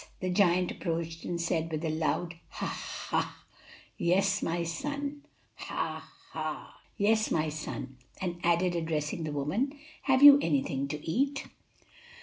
The 0.19 0.31
giant 0.31 0.71
approached 0.71 1.25
and 1.25 1.39
said, 1.39 1.71
with 1.71 1.85
a 1.85 1.91
loud 1.91 2.33
ha 2.49 2.65
I 3.11 3.21
ha! 3.21 3.43
"Yes, 3.99 4.41
my 4.41 4.63
son"; 4.63 5.21
and 8.19 8.39
added, 8.43 8.75
addressing 8.75 9.25
the 9.25 9.31
woman, 9.31 9.77
"Have 10.01 10.23
you 10.23 10.39
anything 10.41 10.87
to 10.87 11.07
eat?" 11.07 11.43